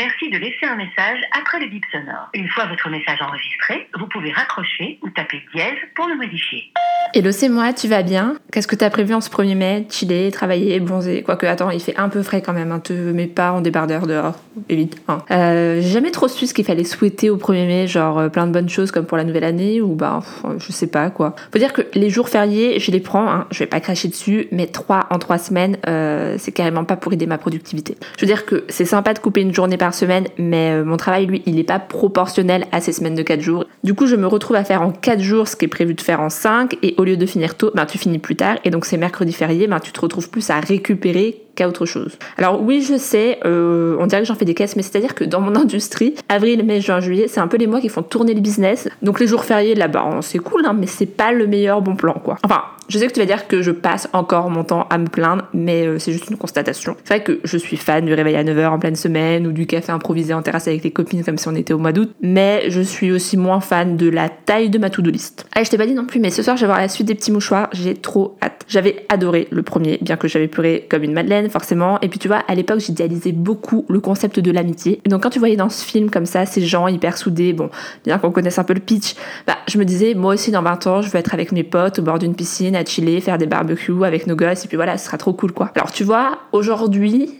suffit 0.00 0.30
de 0.30 0.38
laisser 0.38 0.66
un 0.66 0.76
message 0.76 1.20
après 1.32 1.60
le 1.60 1.66
bip 1.66 1.84
sonore. 1.90 2.28
Une 2.34 2.48
fois 2.48 2.66
votre 2.66 2.88
message 2.90 3.20
enregistré, 3.20 3.88
vous 3.94 4.06
pouvez 4.08 4.32
raccrocher 4.32 4.98
ou 5.02 5.10
taper 5.10 5.42
dièse 5.54 5.78
pour 5.94 6.06
le 6.08 6.16
modifier. 6.16 6.72
Hello, 7.18 7.32
c'est 7.32 7.48
moi, 7.48 7.72
tu 7.72 7.88
vas 7.88 8.02
bien? 8.02 8.36
Qu'est-ce 8.52 8.66
que 8.66 8.76
t'as 8.76 8.90
prévu 8.90 9.14
en 9.14 9.22
ce 9.22 9.30
1er 9.30 9.54
mai? 9.54 9.86
Chiller, 9.88 10.30
travailler, 10.30 10.78
bronzer? 10.80 11.22
Quoique, 11.22 11.46
attends, 11.46 11.70
il 11.70 11.80
fait 11.80 11.96
un 11.96 12.10
peu 12.10 12.22
frais 12.22 12.42
quand 12.42 12.52
même, 12.52 12.72
hein, 12.72 12.78
te 12.78 12.92
mets 12.92 13.26
pas 13.26 13.52
en 13.52 13.62
débardeur 13.62 14.06
dehors, 14.06 14.34
évite. 14.68 14.98
Hein. 15.08 15.22
Euh, 15.30 15.80
J'ai 15.80 15.88
jamais 15.88 16.10
trop 16.10 16.28
su 16.28 16.46
ce 16.46 16.52
qu'il 16.52 16.66
fallait 16.66 16.84
souhaiter 16.84 17.30
au 17.30 17.38
1er 17.38 17.66
mai, 17.66 17.86
genre 17.86 18.18
euh, 18.18 18.28
plein 18.28 18.46
de 18.46 18.52
bonnes 18.52 18.68
choses 18.68 18.90
comme 18.90 19.06
pour 19.06 19.16
la 19.16 19.24
nouvelle 19.24 19.44
année, 19.44 19.80
ou 19.80 19.94
bah, 19.94 20.20
pff, 20.20 20.58
je 20.58 20.72
sais 20.72 20.88
pas 20.88 21.08
quoi. 21.08 21.34
Faut 21.50 21.58
dire 21.58 21.72
que 21.72 21.80
les 21.94 22.10
jours 22.10 22.28
fériés, 22.28 22.78
je 22.80 22.90
les 22.90 23.00
prends, 23.00 23.30
hein, 23.30 23.46
je 23.50 23.60
vais 23.60 23.66
pas 23.66 23.80
cracher 23.80 24.08
dessus, 24.08 24.48
mais 24.52 24.66
3 24.66 25.06
en 25.08 25.18
3 25.18 25.38
semaines, 25.38 25.78
euh, 25.88 26.36
c'est 26.38 26.52
carrément 26.52 26.84
pas 26.84 26.96
pour 26.96 27.14
aider 27.14 27.26
ma 27.26 27.38
productivité. 27.38 27.96
Je 28.18 28.26
veux 28.26 28.30
dire 28.30 28.44
que 28.44 28.64
c'est 28.68 28.84
sympa 28.84 29.14
de 29.14 29.20
couper 29.20 29.40
une 29.40 29.54
journée 29.54 29.78
par 29.78 29.94
semaine, 29.94 30.26
mais 30.36 30.72
euh, 30.72 30.84
mon 30.84 30.98
travail, 30.98 31.24
lui, 31.24 31.42
il 31.46 31.58
est 31.58 31.64
pas 31.64 31.78
proportionnel 31.78 32.66
à 32.72 32.82
ces 32.82 32.92
semaines 32.92 33.14
de 33.14 33.22
4 33.22 33.40
jours. 33.40 33.64
Du 33.84 33.94
coup, 33.94 34.06
je 34.06 34.16
me 34.16 34.26
retrouve 34.26 34.56
à 34.56 34.64
faire 34.64 34.82
en 34.82 34.90
4 34.90 35.22
jours 35.22 35.48
ce 35.48 35.56
qui 35.56 35.64
est 35.64 35.68
prévu 35.68 35.94
de 35.94 36.02
faire 36.02 36.20
en 36.20 36.28
5, 36.28 36.76
et 36.82 36.94
au 36.98 37.05
lieu 37.06 37.16
de 37.16 37.26
finir 37.26 37.56
tôt, 37.56 37.70
ben, 37.74 37.86
tu 37.86 37.98
finis 37.98 38.18
plus 38.18 38.36
tard, 38.36 38.56
et 38.64 38.70
donc 38.70 38.84
c'est 38.84 38.96
mercredi 38.96 39.32
férié, 39.32 39.66
ben, 39.66 39.80
tu 39.80 39.92
te 39.92 40.00
retrouves 40.00 40.28
plus 40.30 40.50
à 40.50 40.60
récupérer 40.60 41.42
qu'à 41.54 41.66
autre 41.66 41.86
chose. 41.86 42.18
Alors 42.36 42.62
oui, 42.62 42.82
je 42.82 42.96
sais, 42.98 43.38
euh, 43.44 43.96
on 43.98 44.06
dirait 44.06 44.22
que 44.22 44.28
j'en 44.28 44.34
fais 44.34 44.44
des 44.44 44.54
caisses, 44.54 44.76
mais 44.76 44.82
c'est-à-dire 44.82 45.14
que 45.14 45.24
dans 45.24 45.40
mon 45.40 45.54
industrie, 45.56 46.14
avril, 46.28 46.64
mai, 46.64 46.80
juin, 46.80 47.00
juillet, 47.00 47.26
c'est 47.28 47.40
un 47.40 47.48
peu 47.48 47.56
les 47.56 47.66
mois 47.66 47.80
qui 47.80 47.88
font 47.88 48.02
tourner 48.02 48.34
le 48.34 48.40
business. 48.40 48.88
Donc 49.02 49.20
les 49.20 49.26
jours 49.26 49.44
fériés 49.44 49.74
là-bas, 49.74 50.18
c'est 50.20 50.38
cool, 50.38 50.66
hein, 50.66 50.76
mais 50.78 50.86
c'est 50.86 51.06
pas 51.06 51.32
le 51.32 51.46
meilleur 51.46 51.80
bon 51.80 51.96
plan, 51.96 52.14
quoi. 52.22 52.36
Enfin, 52.44 52.62
je 52.88 52.98
sais 52.98 53.06
que 53.06 53.12
tu 53.12 53.20
vas 53.20 53.26
dire 53.26 53.48
que 53.48 53.62
je 53.62 53.70
passe 53.70 54.08
encore 54.12 54.50
mon 54.50 54.64
temps 54.64 54.86
à 54.90 54.98
me 54.98 55.06
plaindre, 55.06 55.44
mais 55.52 55.86
euh, 55.86 55.98
c'est 55.98 56.12
juste 56.12 56.30
une 56.30 56.36
constatation. 56.36 56.96
C'est 57.04 57.14
vrai 57.14 57.22
que 57.22 57.40
je 57.44 57.56
suis 57.56 57.76
fan 57.76 58.04
du 58.04 58.14
réveil 58.14 58.36
à 58.36 58.44
9h 58.44 58.68
en 58.68 58.78
pleine 58.78 58.96
semaine 58.96 59.46
ou 59.46 59.52
du 59.52 59.66
café 59.66 59.92
improvisé 59.92 60.34
en 60.34 60.42
terrasse 60.42 60.68
avec 60.68 60.84
les 60.84 60.90
copines 60.90 61.24
comme 61.24 61.38
si 61.38 61.48
on 61.48 61.54
était 61.54 61.72
au 61.72 61.78
mois 61.78 61.92
d'août, 61.92 62.12
mais 62.20 62.64
je 62.68 62.80
suis 62.80 63.12
aussi 63.12 63.36
moins 63.36 63.60
fan 63.60 63.96
de 63.96 64.08
la 64.08 64.28
taille 64.28 64.70
de 64.70 64.78
ma 64.78 64.90
to-do 64.90 65.10
list. 65.10 65.46
Ah, 65.54 65.64
je 65.64 65.70
t'ai 65.70 65.78
pas 65.78 65.86
dit 65.86 65.94
non 65.94 66.06
plus, 66.06 66.20
mais 66.20 66.30
ce 66.30 66.42
soir 66.42 66.56
je 66.56 66.62
vais 66.62 66.66
voir 66.66 66.78
la 66.78 66.88
suite 66.88 67.06
des 67.06 67.14
petits 67.14 67.32
mouchoirs, 67.32 67.68
j'ai 67.72 67.94
trop 67.94 68.36
hâte. 68.42 68.64
J'avais 68.68 69.06
adoré 69.08 69.46
le 69.50 69.62
premier, 69.62 69.98
bien 70.02 70.16
que 70.16 70.28
j'avais 70.28 70.48
pleuré 70.48 70.86
comme 70.88 71.02
une 71.04 71.12
madeleine, 71.12 71.48
forcément. 71.50 72.00
Et 72.02 72.08
puis 72.08 72.18
tu 72.18 72.28
vois, 72.28 72.42
à 72.48 72.54
l'époque, 72.54 72.80
j'idéalisais 72.80 73.32
beaucoup 73.32 73.84
le 73.88 74.00
concept 74.00 74.40
de 74.40 74.50
l'amitié. 74.50 75.00
Donc 75.06 75.22
quand 75.22 75.30
tu 75.30 75.38
voyais 75.38 75.56
dans 75.56 75.68
ce 75.68 75.84
film 75.84 76.10
comme 76.10 76.26
ça, 76.26 76.46
ces 76.46 76.62
gens 76.62 76.88
hyper 76.88 77.16
soudés, 77.16 77.52
bon, 77.52 77.70
bien 78.04 78.18
qu'on 78.18 78.30
connaisse 78.30 78.58
un 78.58 78.64
peu 78.64 78.74
le 78.74 78.80
pitch, 78.80 79.14
bah 79.46 79.56
je 79.68 79.78
me 79.78 79.84
disais, 79.84 80.14
moi 80.14 80.34
aussi 80.34 80.50
dans 80.50 80.62
20 80.62 80.86
ans, 80.86 81.02
je 81.02 81.10
veux 81.10 81.18
être 81.18 81.34
avec 81.34 81.52
mes 81.52 81.62
potes 81.62 81.98
au 81.98 82.02
bord 82.02 82.18
d'une 82.18 82.34
piscine, 82.34 82.75
à 82.76 82.84
chiller, 82.84 83.20
faire 83.20 83.38
des 83.38 83.46
barbecues 83.46 84.04
avec 84.04 84.26
nos 84.26 84.36
gosses, 84.36 84.64
et 84.64 84.68
puis 84.68 84.76
voilà, 84.76 84.98
ce 84.98 85.06
sera 85.06 85.18
trop 85.18 85.32
cool 85.32 85.52
quoi. 85.52 85.70
Alors 85.74 85.92
tu 85.92 86.04
vois, 86.04 86.38
aujourd'hui, 86.52 87.34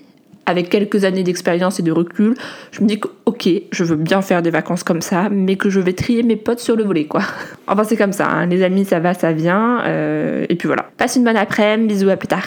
avec 0.47 0.70
quelques 0.70 1.05
années 1.05 1.25
d'expérience 1.25 1.81
et 1.81 1.83
de 1.83 1.92
recul, 1.92 2.34
je 2.70 2.81
me 2.81 2.87
dis 2.87 3.01
que 3.01 3.09
ok, 3.27 3.48
je 3.70 3.84
veux 3.84 3.97
bien 3.97 4.23
faire 4.23 4.42
des 4.42 4.51
vacances 4.51 4.84
comme 4.84 5.03
ça, 5.03 5.29
mais 5.29 5.57
que 5.57 5.69
je 5.69 5.81
vais 5.81 5.92
trier 5.92 6.23
mes 6.23 6.37
potes 6.37 6.61
sur 6.61 6.77
le 6.77 6.84
volet, 6.84 7.05
quoi. 7.05 7.23
Enfin, 7.69 7.83
c'est 7.83 7.97
comme 7.97 8.12
ça, 8.12 8.29
hein. 8.29 8.47
les 8.47 8.62
amis, 8.62 8.84
ça 8.84 9.01
va, 9.01 9.12
ça 9.12 9.33
vient, 9.33 9.83
euh, 9.84 10.47
et 10.48 10.55
puis 10.55 10.69
voilà. 10.69 10.89
Passe 10.97 11.17
une 11.17 11.25
bonne 11.25 11.37
après-midi, 11.37 11.95
bisous, 11.95 12.11
à 12.11 12.17
plus 12.17 12.29
tard. 12.29 12.45